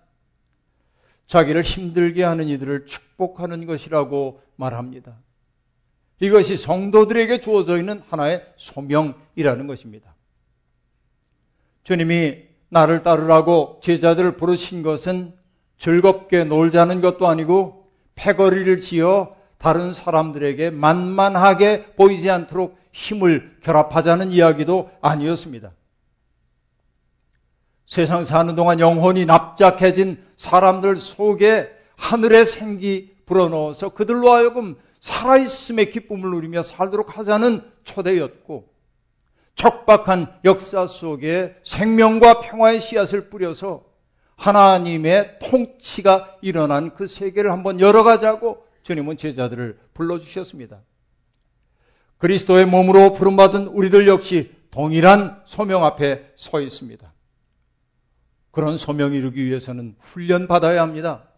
자기를 1.27 1.63
힘들게 1.63 2.23
하는 2.25 2.49
이들을 2.49 2.87
축복하는 2.87 3.67
것이라고 3.67 4.43
말합니다. 4.57 5.17
이것이 6.21 6.57
성도들에게 6.57 7.41
주어져 7.41 7.79
있는 7.79 8.03
하나의 8.09 8.47
소명이라는 8.57 9.67
것입니다. 9.67 10.15
주님이 11.85 12.46
나를 12.69 13.03
따르라고 13.03 13.81
제자들을 13.83 14.37
부르신 14.37 14.83
것은 14.83 15.35
즐겁게 15.79 16.45
놀자는 16.45 17.01
것도 17.01 17.27
아니고 17.27 17.91
패거리를 18.15 18.81
지어 18.81 19.31
다른 19.59 19.93
사람들에게 19.93 20.71
만만하게 20.71 21.95
보이지 21.97 22.31
않도록 22.31 22.79
힘을 22.93 23.59
결합하자는 23.63 24.31
이야기도 24.31 24.91
아니었습니다. 25.01 25.73
세상 27.87 28.25
사는 28.25 28.55
동안 28.55 28.81
영혼이 28.81 29.27
납작해진 29.27 30.23
사람들 30.37 30.97
속에 30.97 31.71
하늘의 31.97 32.47
생기 32.47 33.15
불어넣어서 33.27 33.91
그들로 33.91 34.33
하여금 34.33 34.77
살아있음의 35.01 35.91
기쁨을 35.91 36.31
누리며 36.31 36.63
살도록 36.63 37.17
하자는 37.17 37.63
초대였고 37.85 38.69
척박한 39.57 40.41
역사 40.45 40.87
속에 40.87 41.57
생명과 41.65 42.41
평화의 42.41 42.81
씨앗을 42.81 43.29
뿌려서 43.29 43.85
하나님의 44.37 45.39
통치가 45.41 46.37
일어난 46.43 46.95
그 46.95 47.07
세계를 47.07 47.51
한번 47.51 47.81
열어가자고 47.81 48.65
주님은 48.83 49.17
제자들을 49.17 49.79
불러주셨습니다. 49.95 50.83
그리스도의 52.19 52.67
몸으로 52.67 53.13
부름받은 53.13 53.69
우리들 53.69 54.07
역시 54.07 54.55
동일한 54.71 55.43
소명 55.47 55.85
앞에 55.85 56.33
서 56.37 56.61
있습니다. 56.61 57.13
그런 58.51 58.77
소명 58.77 59.13
이루기 59.13 59.45
위해서는 59.45 59.97
훈련 60.01 60.47
받아야 60.47 60.83
합니다. 60.83 61.29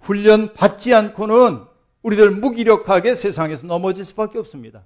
훈련 0.00 0.52
받지 0.52 0.94
않고는 0.94 1.64
우리들 2.02 2.30
무기력하게 2.32 3.14
세상에서 3.14 3.66
넘어질 3.66 4.04
수밖에 4.04 4.38
없습니다. 4.38 4.84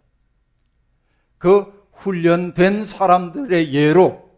그 1.37 1.80
훈련된 2.01 2.85
사람들의 2.87 3.75
예로 3.75 4.31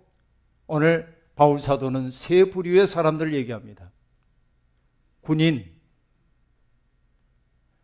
오늘 0.66 1.16
바울 1.36 1.60
사도는 1.60 2.10
세 2.10 2.44
부류의 2.44 2.86
사람들을 2.86 3.34
얘기합니다. 3.34 3.90
군인, 5.20 5.70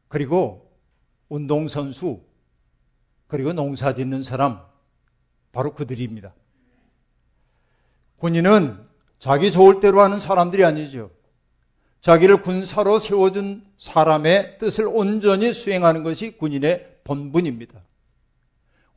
그리고 0.09 0.73
운동선수, 1.29 2.21
그리고 3.29 3.53
농사 3.53 3.95
짓는 3.95 4.23
사람, 4.23 4.61
바로 5.53 5.75
그들입니다. 5.75 6.35
군인은 8.17 8.85
자기 9.21 9.53
좋을 9.53 9.81
대로 9.81 10.01
하는 10.01 10.19
사람들이 10.19 10.65
아니죠. 10.65 11.11
자기를 12.01 12.43
군사로 12.43 12.99
세워준 12.99 13.65
사람의 13.77 14.59
뜻을 14.59 14.87
온전히 14.89 15.53
수행하는 15.53 16.03
것이 16.03 16.37
군인의 16.37 17.01
본분입니다. 17.05 17.88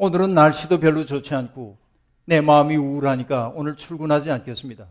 오늘은 0.02 0.34
날씨도 0.34 0.80
별로 0.80 1.06
좋지 1.06 1.36
않고 1.36 1.78
내 2.26 2.42
마음이 2.42 2.76
우울하니까 2.76 3.52
오늘 3.54 3.76
출근하지 3.76 4.32
않겠습니다. 4.32 4.88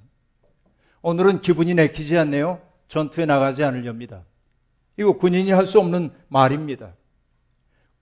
오늘은 1.03 1.40
기분이 1.40 1.75
내키지 1.75 2.16
않네요. 2.16 2.61
전투에 2.87 3.27
나가지 3.27 3.64
않으렵니다. 3.64 4.23
이거 4.96 5.14
군인이 5.14 5.51
할 5.51 5.66
수 5.66 5.81
없는 5.81 6.12
말입니다. 6.29 6.92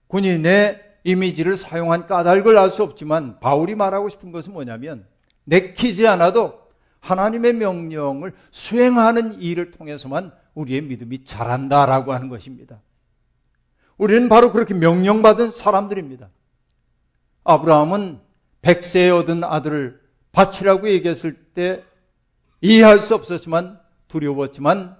군인의 0.05 0.83
이미지를 1.03 1.57
사용한 1.57 2.05
까닭을 2.05 2.55
알 2.55 2.69
수 2.69 2.83
없지만 2.83 3.39
바울이 3.39 3.73
말하고 3.73 4.09
싶은 4.09 4.31
것은 4.31 4.53
뭐냐면 4.53 5.07
내키지 5.45 6.05
않아도 6.05 6.61
하나님의 6.99 7.53
명령을 7.53 8.35
수행하는 8.51 9.41
일을 9.41 9.71
통해서만 9.71 10.31
우리의 10.53 10.83
믿음이 10.83 11.23
자란다라고 11.25 12.13
하는 12.13 12.29
것입니다. 12.29 12.79
우리는 13.97 14.29
바로 14.29 14.51
그렇게 14.51 14.75
명령받은 14.75 15.53
사람들입니다. 15.53 16.29
아브라함은 17.43 18.19
백세에 18.61 19.09
얻은 19.09 19.43
아들을 19.43 19.99
바치라고 20.31 20.89
얘기했을 20.89 21.33
때 21.53 21.83
이해할 22.61 22.99
수 22.99 23.15
없었지만 23.15 23.79
두려웠지만 24.07 24.97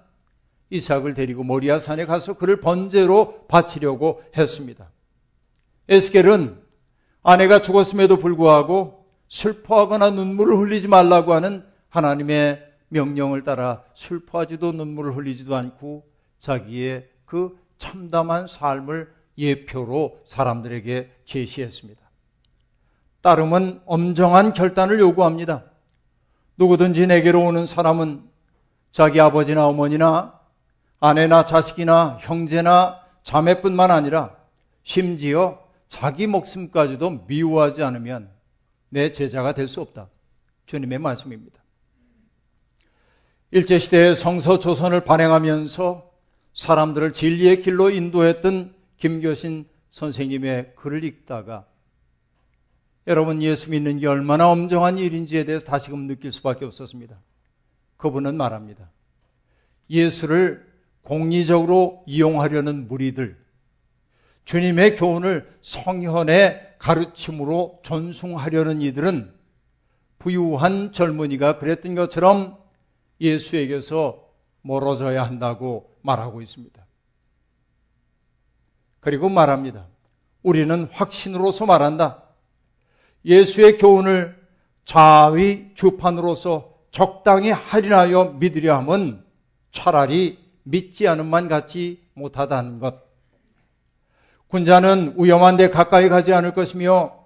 이삭을 0.70 1.14
데리고 1.14 1.42
모리아 1.42 1.78
산에 1.78 2.06
가서 2.06 2.34
그를 2.34 2.60
번제로 2.60 3.46
바치려고 3.48 4.22
했습니다. 4.36 4.90
에스겔은 5.88 6.60
아내가 7.22 7.60
죽었음에도 7.60 8.16
불구하고 8.16 9.06
슬퍼하거나 9.28 10.10
눈물을 10.10 10.56
흘리지 10.56 10.88
말라고 10.88 11.34
하는 11.34 11.64
하나님의 11.88 12.66
명령을 12.88 13.42
따라 13.42 13.82
슬퍼하지도 13.94 14.72
눈물을 14.72 15.16
흘리지도 15.16 15.54
않고 15.54 16.08
자기의 16.38 17.08
그 17.24 17.58
참담한 17.78 18.46
삶을 18.46 19.12
예표로 19.38 20.20
사람들에게 20.24 21.10
제시했습니다. 21.24 21.99
따름은 23.22 23.82
엄정한 23.86 24.52
결단을 24.52 24.98
요구합니다. 25.00 25.64
누구든지 26.56 27.06
내게로 27.06 27.44
오는 27.44 27.66
사람은 27.66 28.22
자기 28.92 29.20
아버지나 29.20 29.66
어머니나 29.66 30.40
아내나 31.00 31.44
자식이나 31.44 32.18
형제나 32.20 33.00
자매뿐만 33.22 33.90
아니라 33.90 34.36
심지어 34.82 35.62
자기 35.88 36.26
목숨까지도 36.26 37.24
미워하지 37.26 37.82
않으면 37.82 38.30
내 38.88 39.12
제자가 39.12 39.52
될 39.52 39.68
수 39.68 39.80
없다. 39.80 40.08
주님의 40.66 40.98
말씀입니다. 40.98 41.60
일제시대의 43.50 44.14
성서 44.16 44.58
조선을 44.58 45.02
발행하면서 45.02 46.10
사람들을 46.54 47.12
진리의 47.12 47.62
길로 47.62 47.90
인도했던 47.90 48.74
김교신 48.96 49.68
선생님의 49.88 50.74
글을 50.76 51.02
읽다가 51.04 51.66
여러분 53.06 53.42
예수 53.42 53.70
믿는 53.70 53.98
게 53.98 54.06
얼마나 54.06 54.50
엄정한 54.50 54.98
일인지에 54.98 55.44
대해서 55.44 55.64
다시금 55.64 56.06
느낄 56.06 56.32
수밖에 56.32 56.64
없었습니다. 56.64 57.18
그분은 57.96 58.36
말합니다. 58.36 58.90
예수를 59.88 60.68
공리적으로 61.02 62.04
이용하려는 62.06 62.88
무리들, 62.88 63.38
주님의 64.44 64.96
교훈을 64.96 65.58
성현의 65.60 66.76
가르침으로 66.78 67.80
전송하려는 67.82 68.80
이들은 68.80 69.32
부유한 70.18 70.92
젊은이가 70.92 71.58
그랬던 71.58 71.94
것처럼 71.94 72.58
예수에게서 73.20 74.26
멀어져야 74.62 75.24
한다고 75.24 75.96
말하고 76.02 76.42
있습니다. 76.42 76.86
그리고 79.00 79.28
말합니다. 79.28 79.86
우리는 80.42 80.84
확신으로서 80.84 81.66
말한다. 81.66 82.29
예수의 83.24 83.76
교훈을 83.78 84.38
자위 84.84 85.70
주판으로서 85.74 86.74
적당히 86.90 87.50
할인하여 87.50 88.36
믿으려 88.38 88.76
함은 88.76 89.22
차라리 89.72 90.38
믿지 90.64 91.06
않음만 91.06 91.48
갖지 91.48 92.02
못하다는 92.14 92.80
것. 92.80 93.10
군자는 94.48 95.14
위험한 95.16 95.56
데 95.56 95.70
가까이 95.70 96.08
가지 96.08 96.32
않을 96.32 96.54
것이며 96.54 97.20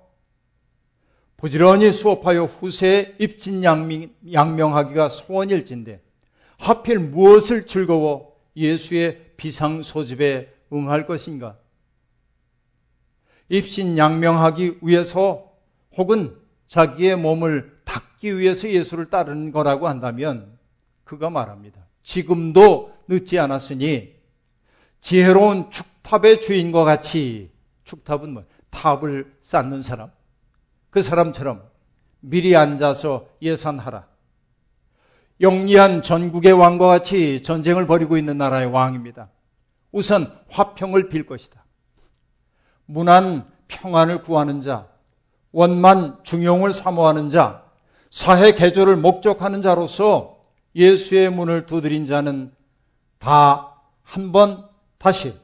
부지런히 1.39 1.91
수업하여 1.93 2.45
후세에 2.45 3.17
입진양명, 3.19 4.77
하기가 4.77 5.09
소원일진데 5.09 6.03
하필 6.59 6.99
무엇을 6.99 7.67
즐거워 7.67 8.35
예수의 8.57 9.33
비상소집에 9.37 10.53
응할 10.73 11.07
것인가? 11.07 11.57
입신양명하기 13.49 14.79
위해서 14.83 15.54
혹은 15.97 16.37
자기의 16.69 17.17
몸을 17.17 17.81
닦기 17.85 18.39
위해서 18.39 18.69
예수를 18.69 19.11
따르는 19.11 19.53
거라고 19.53 19.89
한다면 19.89 20.59
그가 21.05 21.31
말합니다. 21.31 21.81
지금도 22.03 22.93
늦지 23.09 23.39
않았으니 23.39 24.15
지혜로운 25.01 25.71
축탑의 25.71 26.41
주인과 26.41 26.85
같이 26.85 27.51
축탑은 27.85 28.33
뭐 28.33 28.45
탑을 28.71 29.37
쌓는 29.43 29.83
사람 29.83 30.11
그 30.91 31.03
사람처럼 31.03 31.63
미리 32.21 32.57
앉아서 32.57 33.27
예산하라. 33.43 34.07
영리한 35.41 36.03
전국의 36.03 36.53
왕과 36.53 36.87
같이 36.87 37.43
전쟁을 37.43 37.87
벌이고 37.87 38.17
있는 38.17 38.39
나라의 38.39 38.67
왕입니다. 38.67 39.29
우선 39.93 40.33
화평을 40.49 41.09
빌 41.09 41.27
것이다. 41.27 41.65
무난 42.87 43.47
평안을 43.69 44.23
구하는 44.23 44.63
자, 44.63 44.89
원만 45.55 46.19
중용을 46.25 46.73
사모하는 46.73 47.31
자, 47.31 47.65
사회 48.11 48.53
개조를 48.53 48.97
목적하는 48.97 49.63
자로서 49.63 50.37
예수의 50.75 51.31
문을 51.31 51.67
두드린 51.67 52.07
자는 52.07 52.53
다 53.19 53.75
한 54.05 54.33
번 54.33 54.69
다시 54.99 55.35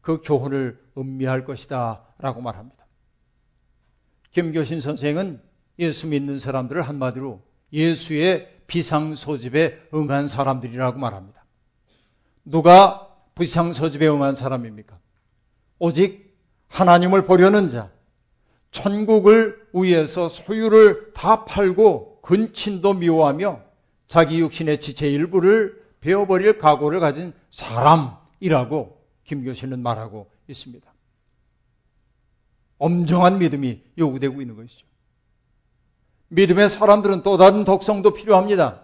그 0.00 0.20
교훈을 0.22 0.78
음미할 0.96 1.44
것이다. 1.44 2.02
라고 2.18 2.40
말합니다. 2.40 2.84
김교신 4.30 4.80
선생은 4.80 5.40
예수 5.78 6.06
믿는 6.06 6.38
사람들을 6.38 6.80
한마디로 6.82 7.42
예수의 7.72 8.60
비상소집에 8.66 9.88
응한 9.92 10.28
사람들이라고 10.28 10.98
말합니다. 10.98 11.44
누가 12.44 13.08
비상소집에 13.34 14.06
응한 14.06 14.36
사람입니까? 14.36 14.98
오직 15.78 16.36
하나님을 16.68 17.24
보려는 17.24 17.70
자, 17.70 17.90
천국을 18.74 19.68
위해서 19.72 20.28
소유를 20.28 21.12
다 21.14 21.44
팔고 21.44 22.18
근친도 22.22 22.94
미워하며 22.94 23.60
자기 24.08 24.40
육신의 24.40 24.80
지체 24.80 25.08
일부를 25.08 25.80
베어버릴 26.00 26.58
각오를 26.58 26.98
가진 26.98 27.32
사람이라고 27.52 28.98
김교신은 29.24 29.80
말하고 29.80 30.28
있습니다. 30.48 30.92
엄정한 32.78 33.38
믿음이 33.38 33.80
요구되고 33.96 34.40
있는 34.40 34.56
것이죠. 34.56 34.84
믿음의 36.28 36.68
사람들은 36.68 37.22
또 37.22 37.36
다른 37.36 37.62
독성도 37.62 38.12
필요합니다. 38.12 38.82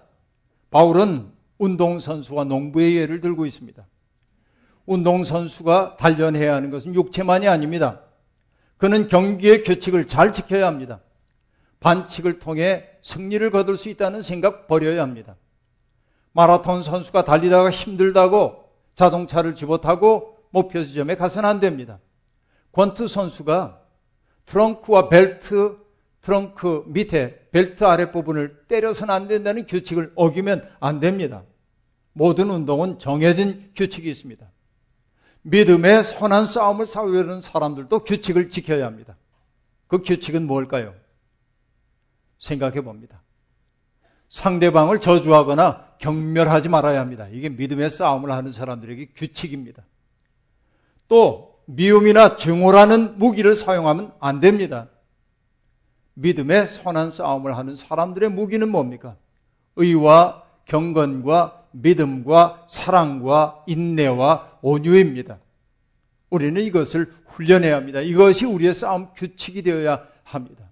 바울은 0.70 1.32
운동선수와 1.58 2.44
농부의 2.44 2.96
예를 2.96 3.20
들고 3.20 3.44
있습니다. 3.44 3.84
운동선수가 4.86 5.96
단련해야 5.96 6.54
하는 6.54 6.70
것은 6.70 6.94
육체만이 6.94 7.48
아닙니다. 7.48 8.02
그는 8.80 9.08
경기의 9.08 9.62
규칙을 9.62 10.06
잘 10.06 10.32
지켜야 10.32 10.66
합니다. 10.66 11.00
반칙을 11.80 12.38
통해 12.38 12.88
승리를 13.02 13.50
거둘 13.50 13.76
수 13.76 13.90
있다는 13.90 14.22
생각 14.22 14.66
버려야 14.66 15.02
합니다. 15.02 15.36
마라톤 16.32 16.82
선수가 16.82 17.24
달리다가 17.24 17.70
힘들다고 17.70 18.64
자동차를 18.94 19.54
집어타고 19.54 20.38
목표 20.48 20.82
지점에 20.82 21.14
가서는 21.16 21.46
안 21.46 21.60
됩니다. 21.60 21.98
권투 22.72 23.06
선수가 23.06 23.82
트렁크와 24.46 25.10
벨트, 25.10 25.76
트렁크 26.22 26.84
밑에 26.86 27.48
벨트 27.50 27.84
아랫부분을 27.84 28.64
때려서는 28.66 29.14
안 29.14 29.28
된다는 29.28 29.66
규칙을 29.66 30.12
어기면 30.14 30.66
안 30.80 31.00
됩니다. 31.00 31.42
모든 32.14 32.48
운동은 32.48 32.98
정해진 32.98 33.72
규칙이 33.76 34.10
있습니다. 34.10 34.50
믿음의 35.42 36.04
선한 36.04 36.46
싸움을 36.46 36.86
싸우려는 36.86 37.40
사람들도 37.40 38.04
규칙을 38.04 38.50
지켜야 38.50 38.86
합니다. 38.86 39.16
그 39.86 40.02
규칙은 40.02 40.46
뭘까요? 40.46 40.94
생각해 42.38 42.82
봅니다. 42.82 43.22
상대방을 44.28 45.00
저주하거나 45.00 45.96
경멸하지 45.98 46.68
말아야 46.68 47.00
합니다. 47.00 47.26
이게 47.30 47.48
믿음의 47.48 47.90
싸움을 47.90 48.30
하는 48.30 48.52
사람들에게 48.52 49.10
규칙입니다. 49.16 49.82
또 51.08 51.60
미움이나 51.66 52.36
증오라는 52.36 53.18
무기를 53.18 53.56
사용하면 53.56 54.12
안 54.20 54.40
됩니다. 54.40 54.88
믿음의 56.14 56.68
선한 56.68 57.10
싸움을 57.10 57.56
하는 57.56 57.76
사람들의 57.76 58.30
무기는 58.30 58.68
뭡니까? 58.68 59.16
의와 59.76 60.44
경건과 60.66 61.64
믿음과 61.72 62.66
사랑과 62.68 63.64
인내와 63.66 64.49
온유입니다. 64.62 65.38
우리는 66.30 66.60
이것을 66.62 67.12
훈련해야 67.26 67.76
합니다. 67.76 68.00
이것이 68.00 68.46
우리의 68.46 68.74
싸움 68.74 69.08
규칙이 69.14 69.62
되어야 69.62 70.06
합니다. 70.24 70.64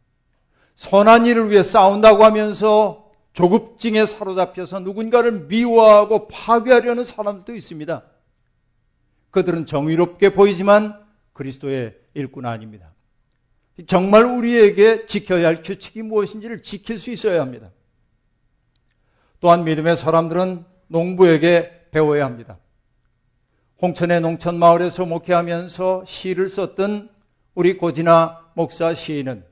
선한 0.77 1.27
일을 1.27 1.51
위해 1.51 1.63
싸운다고 1.63 2.25
하면서 2.25 3.11
조급증에 3.33 4.07
사로잡혀서 4.07 4.81
누군가를 4.81 5.47
미워하고 5.47 6.29
파괴하려는 6.29 7.05
사람들도 7.05 7.55
있습니다. 7.55 8.03
그들은 9.31 9.67
정의롭게 9.67 10.35
보이지만 10.35 10.99
그리스도의 11.33 11.97
일꾼 12.15 12.47
아닙니다. 12.47 12.93
정말 13.87 14.25
우리에게 14.25 15.07
지켜야 15.07 15.47
할 15.47 15.63
규칙이 15.63 16.03
무엇인지를 16.03 16.63
지킬 16.63 16.99
수 16.99 17.11
있어야 17.11 17.41
합니다. 17.41 17.71
또한 19.41 19.65
믿음의 19.65 19.97
사람들은 19.97 20.65
농부에게 20.89 21.89
배워야 21.93 22.25
합니다. 22.25 22.59
홍천의 23.81 24.23
농촌 24.23 24.59
마을에서 24.59 25.07
목회하면서 25.07 26.05
시를 26.05 26.51
썼던 26.51 27.11
우리 27.55 27.77
고진아 27.77 28.51
목사 28.55 28.93
시인은 28.93 29.45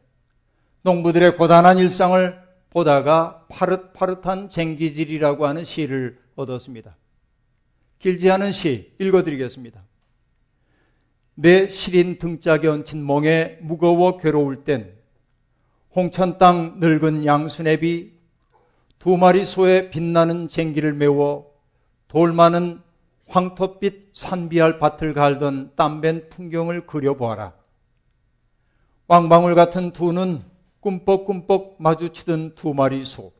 농부들의 0.82 1.36
고단한 1.36 1.78
일상을 1.78 2.36
보다가 2.70 3.46
파릇파릇한 3.48 4.50
쟁기질이라고 4.50 5.46
하는 5.46 5.62
시를 5.62 6.18
얻었습니다. 6.34 6.96
길지 8.00 8.28
않은 8.32 8.50
시 8.50 8.92
읽어드리겠습니다. 8.98 9.82
내 11.34 11.68
시린 11.68 12.18
등짝에 12.18 12.66
얹힌 12.66 13.06
멍에 13.06 13.58
무거워 13.60 14.16
괴로울 14.16 14.64
땐 14.64 14.92
홍천 15.94 16.38
땅 16.38 16.80
늙은 16.80 17.24
양수네비 17.24 18.12
두 18.98 19.16
마리 19.16 19.44
소의 19.44 19.90
빛나는 19.90 20.48
쟁기를 20.48 20.94
메워 20.94 21.52
돌 22.08 22.32
많은 22.32 22.85
황토빛 23.28 24.10
산비알 24.14 24.78
밭을 24.78 25.14
갈던 25.14 25.72
땀밴 25.76 26.28
풍경을 26.30 26.86
그려보아라. 26.86 27.54
왕방울 29.08 29.54
같은 29.54 29.92
두 29.92 30.12
눈 30.12 30.44
꿈뻑꿈뻑 30.80 31.76
마주치던 31.78 32.54
두 32.54 32.72
마리 32.72 33.04
소. 33.04 33.32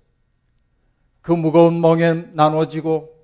그 1.22 1.32
무거운 1.32 1.80
멍에 1.80 2.28
나눠지고 2.32 3.14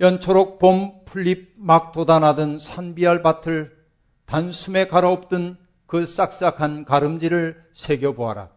연초록 0.00 0.58
봄 0.58 1.04
풀잎 1.04 1.54
막 1.56 1.92
돋아나던 1.92 2.58
산비알 2.58 3.22
밭을 3.22 3.76
단숨에 4.24 4.86
갈아엎던 4.86 5.58
그 5.86 6.06
싹싹한 6.06 6.84
가름지를 6.86 7.62
새겨보아라. 7.74 8.48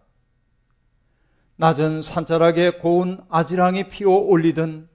낮은 1.58 2.01
산자락에 2.01 2.71
고운 2.71 3.19
아지랑이 3.29 3.89
피어 3.89 4.12
올리던 4.12 4.88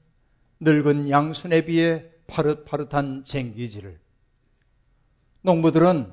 늙은 0.61 1.11
양순에 1.11 1.65
비해 1.65 2.05
파릇파릇한 2.29 3.25
쟁기지를. 3.25 3.99
농부들은 5.43 6.13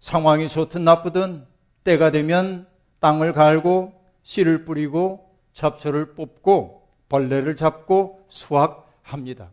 상황이 0.00 0.48
좋든 0.48 0.84
나쁘든 0.84 1.46
때가 1.84 2.10
되면 2.10 2.66
땅을 3.00 3.32
갈고 3.32 3.94
씨를 4.22 4.64
뿌리고 4.64 5.30
잡초를 5.54 6.14
뽑고 6.14 6.88
벌레를 7.08 7.56
잡고 7.56 8.26
수확합니다. 8.28 9.52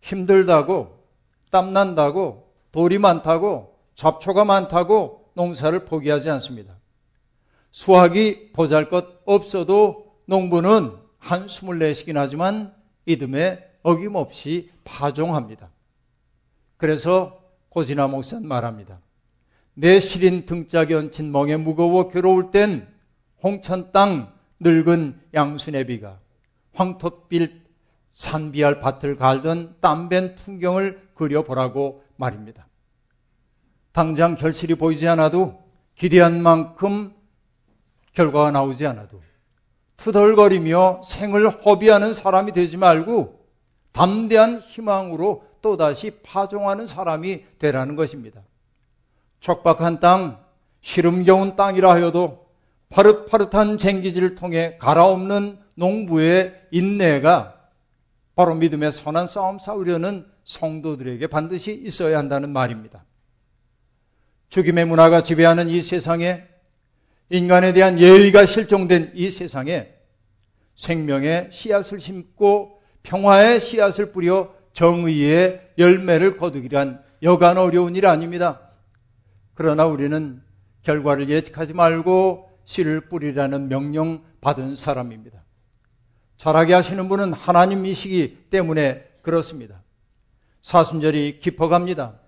힘들다고 0.00 1.04
땀난다고 1.50 2.52
돌이 2.72 2.98
많다고 2.98 3.78
잡초가 3.94 4.44
많다고 4.44 5.30
농사를 5.34 5.84
포기하지 5.84 6.30
않습니다. 6.30 6.76
수확이 7.70 8.52
보잘 8.52 8.88
것 8.88 9.06
없어도 9.24 10.14
농부는 10.26 10.92
한숨을 11.18 11.78
내쉬긴 11.78 12.16
하지만 12.16 12.74
이듬해 13.06 13.64
어김없이 13.84 14.70
파종합니다. 14.82 15.68
그래서 16.76 17.40
고진아 17.68 18.08
목사는 18.08 18.46
말합니다. 18.46 18.98
내 19.74 20.00
시린 20.00 20.46
등짝에 20.46 20.94
얹힌 20.94 21.30
멍에 21.30 21.56
무거워 21.56 22.08
괴로울 22.08 22.50
땐 22.50 22.88
홍천 23.42 23.92
땅 23.92 24.32
늙은 24.60 25.20
양수네비가 25.34 26.18
황토빛 26.72 27.62
산비알 28.14 28.80
밭을 28.80 29.16
갈던 29.16 29.76
땀밴 29.80 30.36
풍경을 30.36 31.10
그려보라고 31.14 32.04
말입니다. 32.16 32.66
당장 33.92 34.34
결실이 34.34 34.76
보이지 34.76 35.06
않아도 35.08 35.62
기대한 35.94 36.42
만큼 36.42 37.12
결과가 38.12 38.50
나오지 38.50 38.86
않아도 38.86 39.20
투덜거리며 39.96 41.02
생을 41.04 41.48
허비하는 41.48 42.14
사람이 42.14 42.52
되지 42.52 42.76
말고 42.76 43.43
담대한 43.94 44.60
희망으로 44.60 45.44
또다시 45.62 46.18
파종하는 46.22 46.86
사람이 46.86 47.44
되라는 47.58 47.96
것입니다. 47.96 48.42
척박한 49.40 50.00
땅, 50.00 50.44
시름겨운 50.82 51.56
땅이라 51.56 51.92
하여도 51.92 52.46
파릇파릇한 52.90 53.78
쟁기질을 53.78 54.34
통해 54.34 54.76
갈아엎는 54.78 55.58
농부의 55.74 56.54
인내가 56.70 57.54
바로 58.34 58.54
믿음의 58.56 58.92
선한 58.92 59.28
싸움 59.28 59.58
싸우려는 59.58 60.26
성도들에게 60.44 61.28
반드시 61.28 61.72
있어야 61.72 62.18
한다는 62.18 62.50
말입니다. 62.50 63.04
죽임의 64.48 64.86
문화가 64.86 65.22
지배하는 65.22 65.68
이 65.68 65.82
세상에 65.82 66.42
인간에 67.30 67.72
대한 67.72 67.98
예의가 67.98 68.44
실종된 68.44 69.12
이 69.14 69.30
세상에 69.30 69.88
생명의 70.74 71.48
씨앗을 71.52 72.00
심고 72.00 72.82
평화의 73.04 73.60
씨앗을 73.60 74.12
뿌려 74.12 74.52
정의의 74.72 75.70
열매를 75.78 76.36
거두기란 76.36 77.02
여간 77.22 77.56
어려운 77.58 77.94
일 77.94 78.06
아닙니다. 78.06 78.60
그러나 79.54 79.86
우리는 79.86 80.42
결과를 80.82 81.28
예측하지 81.28 81.72
말고 81.72 82.50
씨를 82.64 83.02
뿌리라는 83.08 83.68
명령 83.68 84.24
받은 84.40 84.74
사람입니다. 84.76 85.44
잘하게 86.36 86.74
하시는 86.74 87.08
분은 87.08 87.32
하나님이시기 87.32 88.48
때문에 88.50 89.04
그렇습니다. 89.22 89.82
사순절이 90.62 91.38
깊어갑니다. 91.40 92.18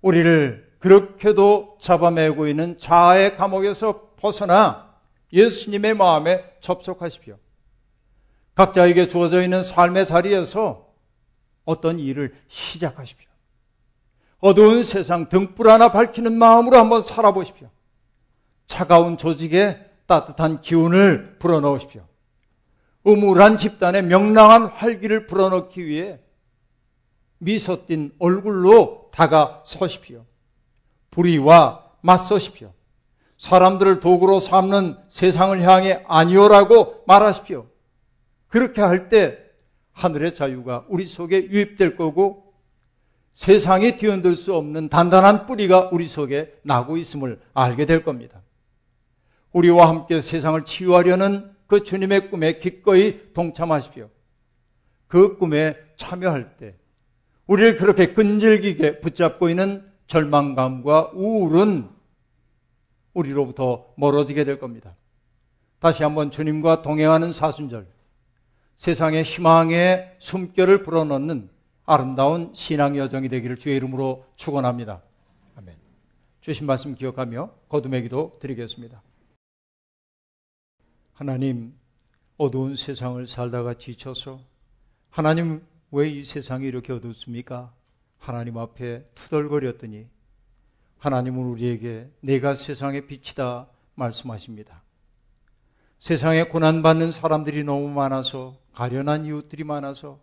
우리를 0.00 0.72
그렇게도 0.78 1.78
잡아매고 1.80 2.46
있는 2.46 2.78
자아의 2.78 3.36
감옥에서 3.36 4.12
벗어나 4.16 4.94
예수님의 5.32 5.94
마음에 5.94 6.44
접속하십시오. 6.60 7.36
각자에게 8.54 9.08
주어져 9.08 9.42
있는 9.42 9.64
삶의 9.64 10.06
자리에서 10.06 10.88
어떤 11.64 11.98
일을 11.98 12.34
시작하십시오. 12.48 13.28
어두운 14.40 14.84
세상 14.84 15.28
등불 15.28 15.68
하나 15.68 15.90
밝히는 15.90 16.36
마음으로 16.36 16.76
한번 16.76 17.02
살아보십시오. 17.02 17.70
차가운 18.66 19.16
조직에 19.16 19.78
따뜻한 20.06 20.60
기운을 20.60 21.36
불어넣으십시오. 21.38 22.06
음울한 23.06 23.56
집단에 23.56 24.02
명랑한 24.02 24.66
활기를 24.66 25.26
불어넣기 25.26 25.86
위해 25.86 26.20
미소 27.38 27.86
띤 27.86 28.12
얼굴로 28.18 29.10
다가서십시오. 29.12 30.24
불의와 31.10 31.84
맞서십시오. 32.00 32.72
사람들을 33.38 34.00
도구로 34.00 34.40
삼는 34.40 34.98
세상을 35.08 35.60
향해 35.62 36.02
아니오라고 36.06 37.04
말하십시오. 37.06 37.66
그렇게 38.54 38.80
할 38.80 39.08
때 39.08 39.36
하늘의 39.94 40.32
자유가 40.36 40.86
우리 40.88 41.06
속에 41.06 41.50
유입될 41.50 41.96
거고 41.96 42.54
세상이 43.32 43.96
뒤흔들 43.96 44.36
수 44.36 44.54
없는 44.54 44.90
단단한 44.90 45.46
뿌리가 45.46 45.88
우리 45.90 46.06
속에 46.06 46.54
나고 46.62 46.96
있음을 46.96 47.40
알게 47.52 47.84
될 47.84 48.04
겁니다. 48.04 48.42
우리와 49.50 49.88
함께 49.88 50.20
세상을 50.20 50.64
치유하려는 50.64 51.50
그 51.66 51.82
주님의 51.82 52.30
꿈에 52.30 52.60
기꺼이 52.60 53.32
동참하십시오. 53.32 54.08
그 55.08 55.36
꿈에 55.36 55.76
참여할 55.96 56.56
때 56.56 56.76
우리를 57.48 57.74
그렇게 57.74 58.14
끈질기게 58.14 59.00
붙잡고 59.00 59.48
있는 59.48 59.84
절망감과 60.06 61.10
우울은 61.14 61.88
우리로부터 63.14 63.92
멀어지게 63.96 64.44
될 64.44 64.60
겁니다. 64.60 64.94
다시 65.80 66.04
한번 66.04 66.30
주님과 66.30 66.82
동행하는 66.82 67.32
사순절, 67.32 67.92
세상의 68.76 69.22
희망의 69.22 70.16
숨결을 70.18 70.82
불어넣는 70.82 71.48
아름다운 71.86 72.52
신앙 72.54 72.96
여정이 72.96 73.28
되기를 73.28 73.56
주의 73.58 73.76
이름으로 73.76 74.24
축원합니다. 74.36 75.02
아멘. 75.56 75.74
주신 76.40 76.66
말씀 76.66 76.94
기억하며 76.94 77.50
거듭의 77.68 78.02
기도 78.02 78.36
드리겠습니다. 78.40 79.02
하나님, 81.12 81.74
어두운 82.36 82.74
세상을 82.76 83.26
살다가 83.26 83.74
지쳐서 83.74 84.40
하나님 85.10 85.62
왜 85.90 86.10
이 86.10 86.24
세상이 86.24 86.66
이렇게 86.66 86.92
어둡습니까? 86.92 87.72
하나님 88.18 88.58
앞에 88.58 89.04
투덜거렸더니 89.14 90.08
하나님은 90.98 91.44
우리에게 91.44 92.10
내가 92.20 92.56
세상의 92.56 93.06
빛이다 93.06 93.68
말씀하십니다. 93.94 94.83
세상에 96.04 96.44
고난받는 96.44 97.12
사람들이 97.12 97.64
너무 97.64 97.88
많아서 97.88 98.58
가련한 98.74 99.24
이웃들이 99.24 99.64
많아서 99.64 100.20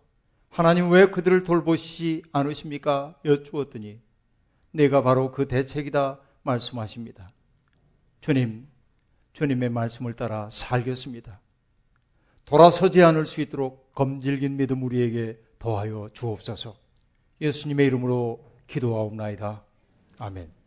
하나님 0.48 0.92
왜 0.92 1.06
그들을 1.06 1.42
돌보시지 1.42 2.22
않으십니까? 2.30 3.16
여쭈었더니 3.24 3.98
내가 4.70 5.02
바로 5.02 5.32
그 5.32 5.48
대책이다 5.48 6.20
말씀하십니다. 6.44 7.32
주님, 8.20 8.68
주님의 9.32 9.70
말씀을 9.70 10.14
따라 10.14 10.48
살겠습니다. 10.52 11.40
돌아서지 12.44 13.02
않을 13.02 13.26
수 13.26 13.40
있도록 13.40 13.92
검질긴 13.92 14.58
믿음 14.58 14.84
우리에게 14.84 15.36
더하여 15.58 16.10
주옵소서. 16.12 16.76
예수님의 17.40 17.88
이름으로 17.88 18.44
기도하옵나이다. 18.68 19.60
아멘. 20.18 20.61